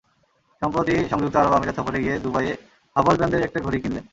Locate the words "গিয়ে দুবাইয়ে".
2.03-2.53